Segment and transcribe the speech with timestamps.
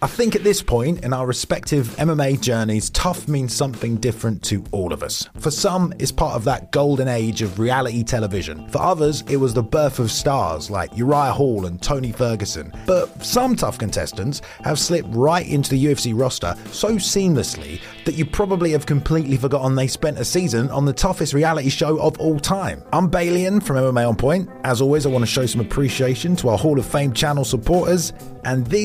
[0.00, 4.62] I think at this point in our respective MMA journeys, TUF means something different to
[4.70, 5.28] all of us.
[5.40, 8.68] For some, it's part of that golden age of reality television.
[8.68, 12.72] For others, it was the birth of stars like Uriah Hall and Tony Ferguson.
[12.86, 18.24] But some TUF contestants have slipped right into the UFC roster so seamlessly that you
[18.24, 22.38] probably have completely forgotten they spent a season on the toughest reality show of all
[22.38, 22.84] time.
[22.92, 24.48] I'm Balian from MMA On Point.
[24.62, 28.12] As always, I want to show some appreciation to our Hall of Fame channel supporters,
[28.44, 28.84] and these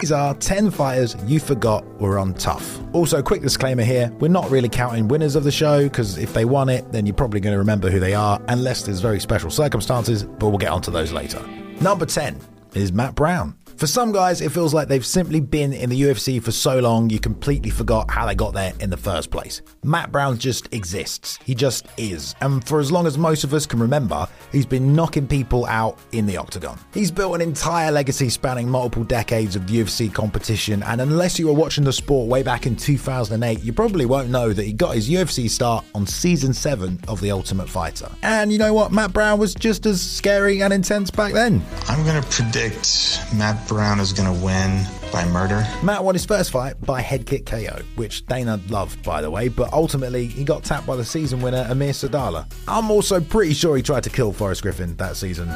[0.00, 2.80] These are 10 fighters you forgot were on TUF.
[2.92, 6.44] Also, quick disclaimer here we're not really counting winners of the show because if they
[6.44, 9.50] won it, then you're probably going to remember who they are, unless there's very special
[9.50, 11.42] circumstances, but we'll get onto those later.
[11.80, 12.38] Number 10
[12.74, 13.56] is Matt Brown.
[13.76, 17.10] For some guys, it feels like they've simply been in the UFC for so long
[17.10, 19.60] you completely forgot how they got there in the first place.
[19.84, 21.38] Matt Brown just exists.
[21.44, 22.34] He just is.
[22.40, 25.98] And for as long as most of us can remember, he's been knocking people out
[26.12, 26.78] in the octagon.
[26.94, 31.52] He's built an entire legacy spanning multiple decades of UFC competition, and unless you were
[31.52, 35.10] watching the sport way back in 2008, you probably won't know that he got his
[35.10, 38.10] UFC start on season 7 of The Ultimate Fighter.
[38.22, 38.90] And you know what?
[38.90, 41.62] Matt Brown was just as scary and intense back then.
[41.88, 45.66] I'm going to predict Matt Brown is going to win by murder.
[45.82, 49.48] Matt won his first fight by head kick KO, which Dana loved, by the way,
[49.48, 52.50] but ultimately he got tapped by the season winner Amir Sadollah.
[52.68, 55.48] I'm also pretty sure he tried to kill Forrest Griffin that season.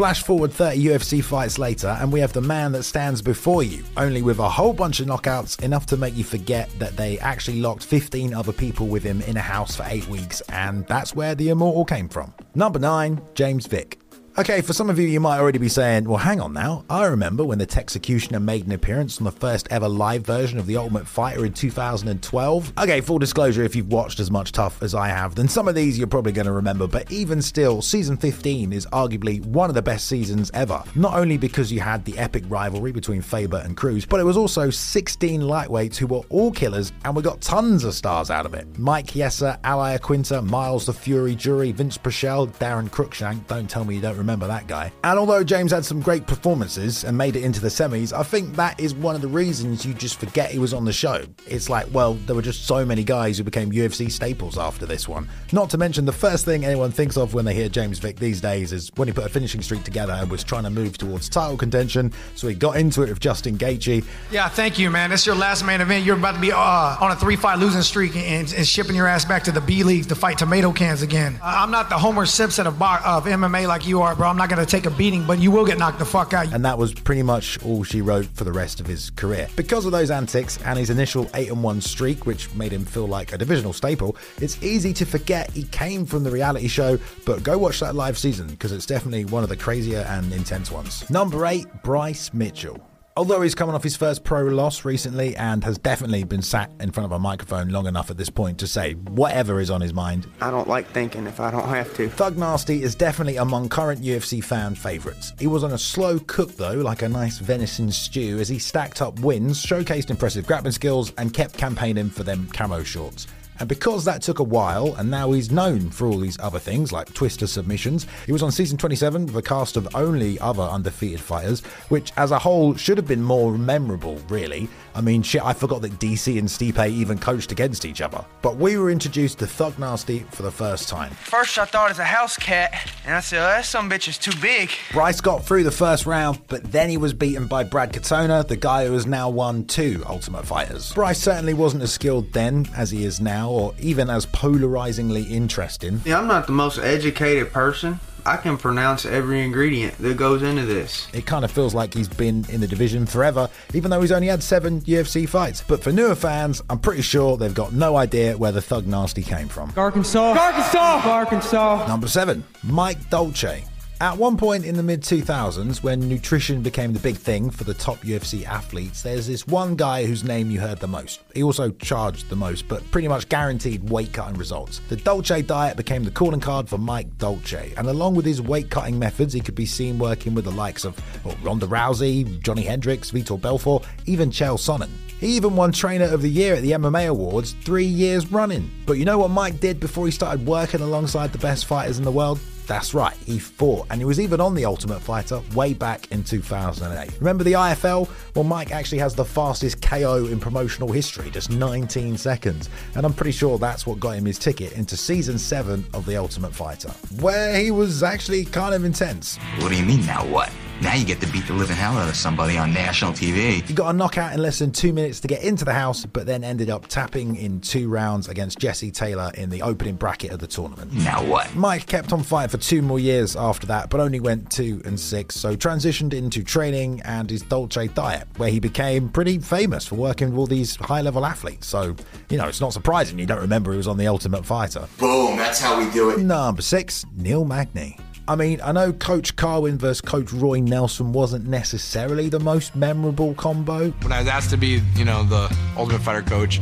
[0.00, 3.84] Flash forward 30 UFC fights later, and we have the man that stands before you,
[3.98, 7.60] only with a whole bunch of knockouts, enough to make you forget that they actually
[7.60, 11.34] locked 15 other people with him in a house for eight weeks, and that's where
[11.34, 12.32] the immortal came from.
[12.54, 13.99] Number 9, James Vick.
[14.38, 16.84] Okay, for some of you, you might already be saying, well, hang on now.
[16.88, 20.66] I remember when the Texecutioner made an appearance on the first ever live version of
[20.66, 22.72] The Ultimate Fighter in 2012.
[22.78, 25.74] Okay, full disclosure, if you've watched as much TUF as I have, then some of
[25.74, 29.74] these you're probably going to remember, but even still, season 15 is arguably one of
[29.74, 30.82] the best seasons ever.
[30.94, 34.36] Not only because you had the epic rivalry between Faber and Cruz, but it was
[34.36, 38.54] also 16 lightweights who were all killers, and we got tons of stars out of
[38.54, 38.66] it.
[38.78, 43.96] Mike Chiesa, Al Iaquinta, Myles the Fury Jury, Vince Pichel, Daron Cruickshank, don't tell me
[43.96, 44.92] you don't remember that guy.
[45.02, 48.54] And although James had some great performances and made it into the semis, I think
[48.56, 51.24] that is one of the reasons you just forget he was on the show.
[51.46, 55.08] It's like, well, there were just so many guys who became UFC staples after this
[55.08, 55.28] one.
[55.52, 58.40] Not to mention, the first thing anyone thinks of when they hear James Vick these
[58.40, 61.28] days is when he put a finishing streak together and was trying to move towards
[61.28, 64.04] title contention, so he got into it with Justin Gaethje.
[64.30, 65.12] Yeah, thank you, man.
[65.12, 66.04] It's your last main event.
[66.04, 69.24] You're about to be uh, on a three-fight losing streak and, and shipping your ass
[69.24, 71.38] back to the B leagues to fight tomato cans again.
[71.42, 74.28] Uh, I'm not the Homer Simpson of, of MMA like you are, bro.
[74.28, 76.52] I'm not gonna take a beating, but you will get knocked the fuck out.
[76.52, 79.48] and that was pretty much all she wrote for the rest of his career.
[79.56, 83.06] Because of those antics and his initial 8 and 1 streak, which made him feel
[83.06, 87.42] like a divisional staple, it's easy to forget he came from the reality show, but
[87.42, 91.08] go watch that live season because it's definitely one of the crazier and intense ones.
[91.10, 92.89] Number 8, Bryce Mitchell.
[93.16, 96.92] Although he's coming off his first pro loss recently and has definitely been sat in
[96.92, 99.92] front of a microphone long enough at this point to say whatever is on his
[99.92, 102.08] mind, I don't like thinking if I don't have to.
[102.08, 105.32] Thug Nasty is definitely among current UFC fan favourites.
[105.40, 109.02] He was on a slow cook though, like a nice venison stew, as he stacked
[109.02, 113.26] up wins, showcased impressive grappling skills, and kept campaigning for them camo shorts.
[113.60, 116.92] And because that took a while, and now he's known for all these other things
[116.92, 121.20] like Twister submissions, he was on season 27 with a cast of only other undefeated
[121.20, 121.60] fighters,
[121.90, 124.68] which as a whole should have been more memorable, really.
[124.94, 128.24] I mean, shit, I forgot that DC and Stipe even coached against each other.
[128.42, 131.12] But we were introduced to Thug Nasty for the first time.
[131.12, 134.18] First, I thought it's a house cat, and I said, oh, that some bitch is
[134.18, 134.70] too big.
[134.92, 138.56] Bryce got through the first round, but then he was beaten by Brad Katona, the
[138.56, 140.92] guy who has now won two Ultimate Fighters.
[140.94, 143.20] Bryce certainly wasn't as skilled then as he is
[143.50, 146.00] now, or even as polarizingly interesting.
[146.04, 148.00] Yeah, I'm not the most educated person.
[148.26, 151.08] I can pronounce every ingredient that goes into this.
[151.14, 154.28] It kind of feels like he's been in the division forever, even though he's only
[154.28, 155.64] had seven UFC fights.
[155.66, 159.22] But for newer fans, I'm pretty sure they've got no idea where the Thug Nasty
[159.22, 159.72] came from.
[159.74, 160.34] Arkansas.
[160.38, 161.00] Arkansas.
[161.08, 161.86] Arkansas.
[161.88, 163.64] Number seven, Mike Dolce.
[164.02, 167.74] At one point in the mid 2000s, when nutrition became the big thing for the
[167.74, 171.20] top UFC athletes, there's this one guy whose name you heard the most.
[171.34, 174.80] He also charged the most, but pretty much guaranteed weight cutting results.
[174.88, 178.70] The Dolce diet became the calling card for Mike Dolce, and along with his weight
[178.70, 182.62] cutting methods, he could be seen working with the likes of well, Ronda Rousey, Johnny
[182.62, 184.88] Hendricks, Vitor Belfort, even Chael Sonnen.
[185.18, 188.70] He even won Trainer of the Year at the MMA Awards three years running.
[188.86, 192.04] But you know what Mike did before he started working alongside the best fighters in
[192.06, 192.40] the world?
[192.70, 196.22] That's right, he fought, and he was even on The Ultimate Fighter way back in
[196.22, 197.18] 2008.
[197.18, 198.08] Remember the IFL?
[198.36, 203.12] Well, Mike actually has the fastest KO in promotional history, just 19 seconds, and I'm
[203.12, 206.90] pretty sure that's what got him his ticket into season 7 of The Ultimate Fighter,
[207.20, 209.36] where he was actually kind of intense.
[209.58, 210.52] What do you mean, now what?
[210.82, 213.62] Now you get to beat the living hell out of somebody on national TV.
[213.62, 216.24] He got a knockout in less than two minutes to get into the house, but
[216.24, 220.38] then ended up tapping in two rounds against Jesse Taylor in the opening bracket of
[220.38, 220.90] the tournament.
[220.94, 221.54] Now what?
[221.54, 224.98] Mike kept on fighting for two more years after that, but only went two and
[224.98, 229.96] six, so transitioned into training and his Dolce diet, where he became pretty famous for
[229.96, 231.66] working with all these high level athletes.
[231.66, 231.94] So,
[232.30, 234.88] you know, it's not surprising you don't remember he was on The Ultimate Fighter.
[234.98, 236.20] Boom, that's how we do it.
[236.20, 237.98] Number six, Neil Magny.
[238.30, 243.34] I mean, I know Coach Carwin versus Coach Roy Nelson wasn't necessarily the most memorable
[243.34, 243.90] combo.
[243.90, 246.60] When I was asked to be, you know, the Ultimate Fighter coach,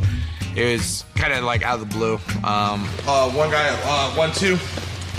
[0.55, 2.15] it was kind of like out of the blue.
[2.43, 4.57] Um, uh, one guy, uh, one, two.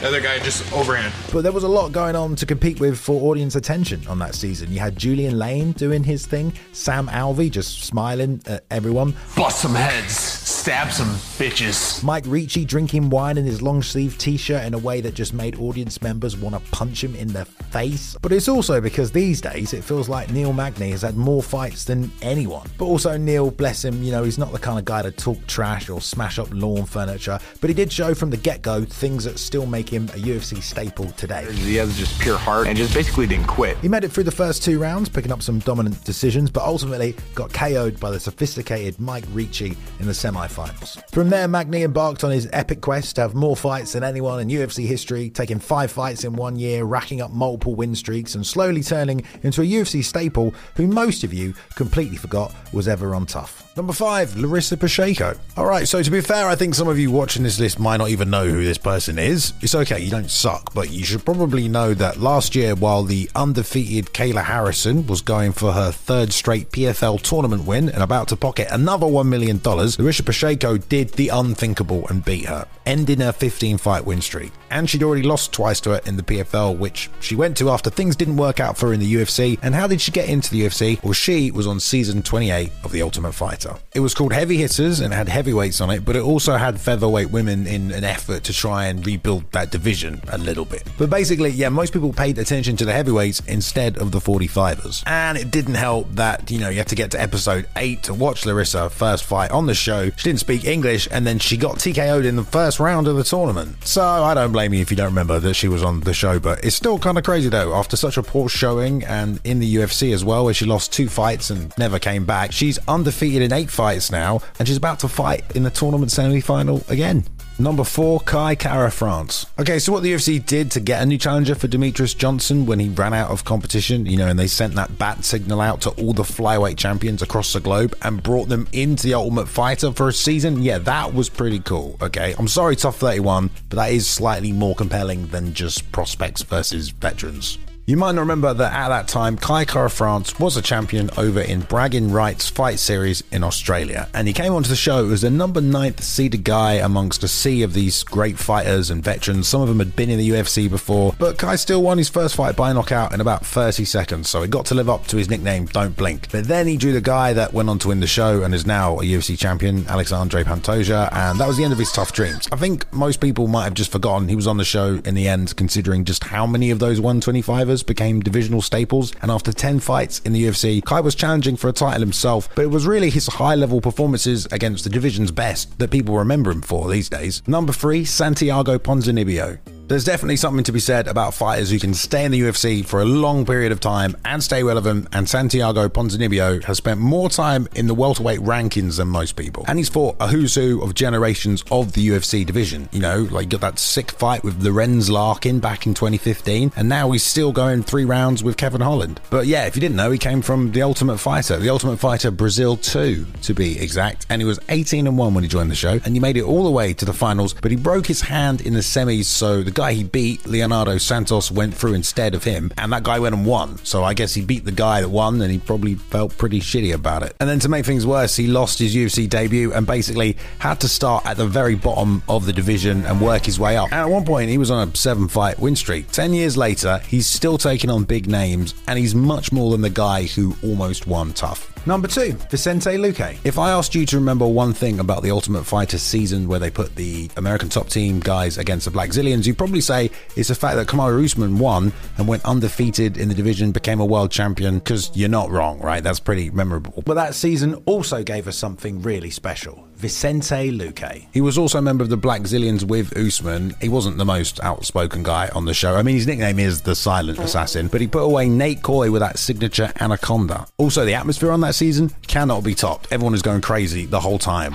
[0.00, 1.12] The other guy just overhand.
[1.30, 4.34] But there was a lot going on to compete with for audience attention on that
[4.34, 4.72] season.
[4.72, 9.74] You had Julian Lane doing his thing, Sam Alvey just smiling at everyone, Bust some
[9.74, 12.02] heads, stab some bitches.
[12.02, 15.34] Mike Ricci drinking wine in his long sleeve t shirt in a way that just
[15.34, 18.16] made audience members want to punch him in the face.
[18.22, 21.84] But it's also because these days it feels like Neil Magny has had more fights
[21.84, 22.66] than anyone.
[22.78, 25.46] But also, Neil, bless him, you know, he's not the kind of guy to talk
[25.46, 29.24] trash or smash up lawn furniture, but he did show from the get go things
[29.24, 31.50] that still make him a UFC staple today.
[31.52, 33.76] He has just pure heart and just basically didn't quit.
[33.78, 37.14] He made it through the first two rounds, picking up some dominant decisions, but ultimately
[37.34, 40.98] got KO'd by the sophisticated Mike Ricci in the semi-finals.
[41.12, 44.48] From there, Magny embarked on his epic quest to have more fights than anyone in
[44.48, 48.82] UFC history, taking five fights in one year, racking up multiple win streaks, and slowly
[48.82, 53.76] turning into a UFC staple who most of you completely forgot was ever on TUF.
[53.76, 55.34] Number five, Larissa Pacheco.
[55.56, 57.96] All right, so to be fair, I think some of you watching this list might
[57.96, 59.52] not even know who this person is.
[59.62, 63.30] It's okay, you don't suck, but you should probably know that last year, while the
[63.34, 68.36] undefeated Kayla Harrison was going for her third straight PFL tournament win and about to
[68.36, 73.78] pocket another $1 million, Larissa Pacheco did the unthinkable and beat her, ending her 15
[73.78, 74.52] fight win streak.
[74.70, 77.90] And she'd already lost twice to her in the PFL, which she went to after
[77.90, 79.58] things didn't work out for her in the UFC.
[79.62, 81.02] And how did she get into the UFC?
[81.02, 83.76] Well, she was on season 28 of The Ultimate Fighter.
[83.94, 87.30] It was called Heavy Hitters and had heavyweights on it, but it also had featherweight
[87.30, 90.82] women in an effort to try and rebuild that division a little bit.
[90.98, 95.02] But basically, yeah, most people paid attention to the heavyweights instead of the 45ers.
[95.06, 98.14] And it didn't help that, you know, you have to get to episode 8 to
[98.14, 100.10] watch Larissa first fight on the show.
[100.10, 103.24] She didn't speak English and then she got TKO'd in the first round of the
[103.24, 103.84] tournament.
[103.84, 106.38] So I don't blame you if you don't remember that she was on the show,
[106.38, 107.74] but it's still kind of crazy though.
[107.74, 111.08] After such a poor showing and in the UFC as well, where she lost two
[111.08, 115.08] fights and never came back, she's undefeated in eight fights now and she's about to
[115.08, 117.24] fight in the tournament semi final again.
[117.60, 119.44] Number four, Kai Kara France.
[119.58, 122.80] Okay, so what the UFC did to get a new challenger for Demetrious Johnson when
[122.80, 125.90] he ran out of competition, you know, and they sent that bat signal out to
[125.90, 130.08] all the flyweight champions across the globe and brought them into the Ultimate Fighter for
[130.08, 131.98] a season, yeah, that was pretty cool.
[132.00, 136.88] Okay, I'm sorry, TUF 31, but that is slightly more compelling than just prospects versus
[136.88, 137.58] veterans.
[137.90, 141.40] You might not remember that at that time, Kai Kara France was a champion over
[141.40, 145.30] in Bragging Rights Fight Series in Australia, and he came onto the show as the
[145.30, 149.48] number ninth seeded guy amongst a sea of these great fighters and veterans.
[149.48, 152.36] Some of them had been in the UFC before, but Kai still won his first
[152.36, 155.28] fight by knockout in about 30 seconds, so he got to live up to his
[155.28, 156.30] nickname, Don't Blink.
[156.30, 158.64] But then he drew the guy that went on to win the show and is
[158.64, 162.46] now a UFC champion, Alexandre Pantoja, and that was the end of his TUF dreams.
[162.52, 165.26] I think most people might have just forgotten he was on the show in the
[165.26, 169.12] end, considering just how many of those 125ers became divisional staples.
[169.22, 172.62] And after 10 fights in the UFC, Kai was challenging for a title himself, but
[172.62, 176.62] it was really his high level performances against the division's best that people remember him
[176.62, 177.42] for these days.
[177.46, 179.79] Number three, Santiago Ponzinibbio.
[179.90, 183.00] There's definitely something to be said about fighters who can stay in the UFC for
[183.00, 187.66] a long period of time and stay relevant, and Santiago Ponzinibbio has spent more time
[187.74, 189.64] in the welterweight rankings than most people.
[189.66, 192.88] And he's fought a who's who of generations of the UFC division.
[192.92, 197.10] You know, like got that sick fight with Lorenz Larkin back in 2015, and now
[197.10, 199.20] he's still going three rounds with Kevin Holland.
[199.28, 202.30] But yeah, if you didn't know, he came from The Ultimate Fighter, The Ultimate Fighter
[202.30, 205.74] Brazil 2 to be exact, and he was 18 and 1 when he joined the
[205.74, 208.20] show, and he made it all the way to the finals, but he broke his
[208.20, 212.44] hand in the semis, so the guy he beat, Leonardo Santos, went through instead of
[212.44, 213.78] him, and that guy went and won.
[213.82, 216.92] So I guess he beat the guy that won, and he probably felt pretty shitty
[216.92, 217.34] about it.
[217.40, 220.88] And then to make things worse, he lost his UFC debut and basically had to
[220.88, 223.86] start at the very bottom of the division and work his way up.
[223.86, 226.10] And at one point, he was on a seven fight win streak.
[226.10, 229.88] Ten years later, he's still taking on big names, and he's much more than the
[229.88, 231.70] guy who almost won TUF.
[231.86, 233.38] Number two, Vicente Luque.
[233.42, 236.70] If I asked you to remember one thing about the Ultimate Fighter season where they
[236.70, 240.76] put the American top team guys against the Blackzilians, you'd probably say it's the fact
[240.76, 245.10] that Kamaru Usman won and went undefeated in the division, became a world champion, because
[245.14, 246.02] you're not wrong, right?
[246.02, 247.02] That's pretty memorable.
[247.06, 249.86] But that season also gave us something really special.
[249.94, 251.26] Vicente Luque.
[251.30, 253.76] He was also a member of the Blackzilians with Usman.
[253.82, 255.94] He wasn't the most outspoken guy on the show.
[255.94, 257.42] I mean, his nickname is the Silent oh.
[257.42, 260.66] Assassin, but he put away Nate Coy with that signature anaconda.
[260.78, 263.12] Also, the atmosphere on that season cannot be topped.
[263.12, 264.72] Everyone is going crazy the whole time.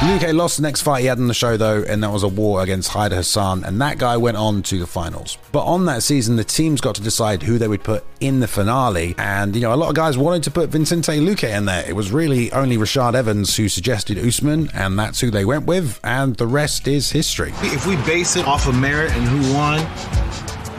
[0.00, 2.28] Luque lost the next fight he had in the show though, and that was a
[2.28, 5.36] war against Haider Hassan, and that guy went on to the finals.
[5.52, 8.48] But on that season, the teams got to decide who they would put in the
[8.48, 11.86] finale, and you know, a lot of guys wanted to put Vicente Luque in there.
[11.86, 16.00] It was really only Rashad Evans who suggested Usman, and that's who they went with,
[16.02, 17.52] and the rest is history.
[17.60, 19.80] If we base it off of merit and who won,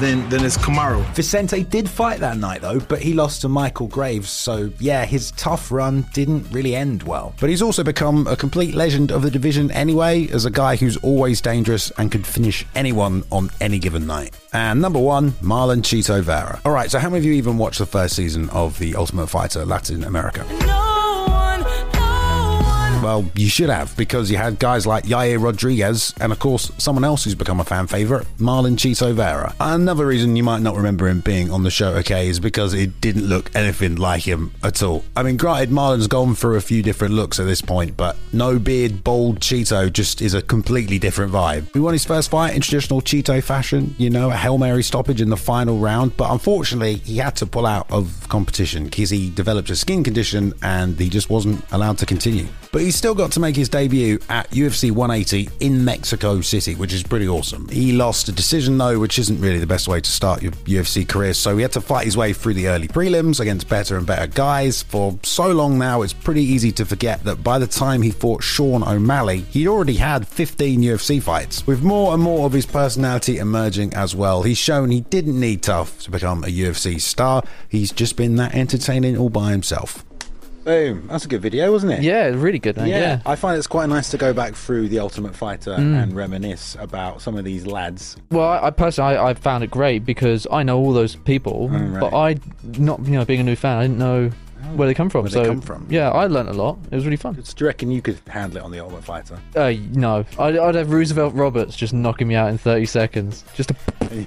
[0.01, 1.05] then then it's Kamaru.
[1.13, 5.31] Vicente did fight that night though, but he lost to Michael Graves, so yeah, his
[5.31, 7.33] TUF run didn't really end well.
[7.39, 10.97] But he's also become a complete legend of the division anyway, as a guy who's
[10.97, 14.35] always dangerous and could finish anyone on any given night.
[14.53, 16.59] And number one, Marlon Chito Vera.
[16.65, 19.27] All right, so how many of you even watched the first season of The Ultimate
[19.27, 20.90] Fighter Latin America?
[23.01, 27.03] Well, you should have, because you had guys like Yair Rodriguez, and of course, someone
[27.03, 29.55] else who's become a fan favourite, Marlon Chito Vera.
[29.59, 33.01] Another reason you might not remember him being on the show, okay, is because it
[33.01, 35.03] didn't look anything like him at all.
[35.15, 38.59] I mean, granted, Marlon's gone through a few different looks at this point, but no
[38.59, 41.73] beard, bald Chito just is a completely different vibe.
[41.73, 45.21] He won his first fight in traditional Chito fashion, you know, a Hail Mary stoppage
[45.21, 49.31] in the final round, but unfortunately, he had to pull out of competition because he
[49.31, 52.47] developed a skin condition and he just wasn't allowed to continue.
[52.71, 56.93] But he's still got to make his debut at UFC 180 in Mexico City, which
[56.93, 57.67] is pretty awesome.
[57.67, 61.07] He lost a decision though, which isn't really the best way to start your UFC
[61.07, 64.07] career, so he had to fight his way through the early prelims against better and
[64.07, 64.83] better guys.
[64.83, 68.43] For so long now, it's pretty easy to forget that by the time he fought
[68.43, 71.67] Sean O'Malley, he'd already had 15 UFC fights.
[71.67, 75.61] With more and more of his personality emerging as well, he's shown he didn't need
[75.61, 77.43] TUF to become a UFC star.
[77.67, 80.05] He's just been that entertaining all by himself.
[80.63, 81.07] Boom.
[81.07, 82.01] That's a good video, wasn't it?
[82.03, 82.77] Yeah, really good.
[82.77, 83.21] mate, yeah.
[83.25, 86.03] I find it's quite nice to go back through The Ultimate Fighter Mm.
[86.03, 88.15] and reminisce about some of these lads.
[88.31, 91.69] Well, I, I personally, I, I found it great because I know all those people,
[91.71, 91.99] Oh, right.
[91.99, 92.35] but I,
[92.77, 94.31] not you know, being a new fan, I didn't know
[94.75, 95.23] where they come from.
[95.23, 95.87] where they so come from.
[95.89, 96.77] yeah, I learnt a lot.
[96.91, 97.33] It was really fun.
[97.33, 99.39] Do you reckon you could handle it on The Ultimate Fighter?
[99.55, 103.43] Uh, no, I'd, I'd have Roosevelt Roberts just knocking me out in 30 seconds.
[103.55, 103.73] Just a,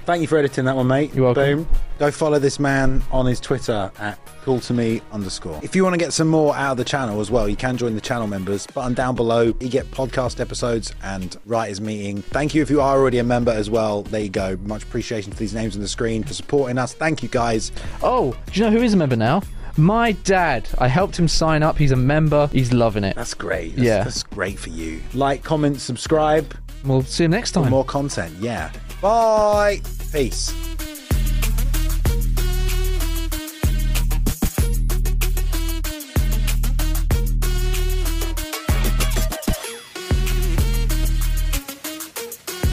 [0.05, 1.13] Thank you for editing that one, mate.
[1.13, 1.63] You're welcome.
[1.63, 1.67] Boom.
[1.99, 5.59] Go follow this man on his Twitter at cool to me underscore.
[5.63, 7.77] If you want to get some more out of the channel as well, you can
[7.77, 9.53] join the channel members button down below.
[9.59, 12.21] You get podcast episodes and writers meeting.
[12.21, 14.03] Thank you if you are already a member as well.
[14.03, 14.57] There you go.
[14.63, 16.93] Much appreciation for these names on the screen for supporting us.
[16.93, 17.71] Thank you guys.
[18.03, 19.41] oh, do you know who is a member now?
[19.77, 20.67] My dad.
[20.77, 21.77] I helped him sign up.
[21.77, 22.47] He's a member.
[22.51, 23.15] He's loving it.
[23.15, 23.75] That's great.
[23.75, 24.03] That's, Yeah.
[24.03, 25.01] That's great for you.
[25.13, 26.53] Like, comment, subscribe
[26.85, 27.71] We'll see you next for time.
[27.71, 28.35] more content.
[28.39, 28.71] Yeah.
[29.01, 29.81] Bye.
[30.11, 30.53] Peace.